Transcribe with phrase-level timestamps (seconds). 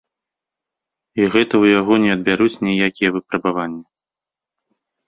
[1.19, 3.83] І гэта ў яго не адбяруць ніякія выпрабаванні.